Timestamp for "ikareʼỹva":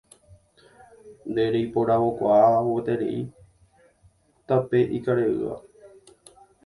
4.99-5.55